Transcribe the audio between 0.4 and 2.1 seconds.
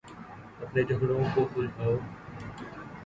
اپنے جھگڑوں کو سلجھاؤ۔